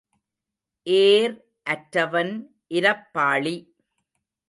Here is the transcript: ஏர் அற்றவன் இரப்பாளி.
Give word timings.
ஏர் 0.87 1.35
அற்றவன் 1.63 2.33
இரப்பாளி. 2.69 3.57